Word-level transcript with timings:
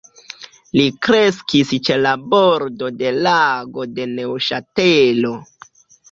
Li 0.77 0.83
kreskis 1.07 1.73
ĉe 1.89 1.97
la 2.05 2.13
bordo 2.31 2.89
de 3.01 3.11
Lago 3.25 3.85
de 3.99 4.07
Neŭŝatelo. 4.15 5.35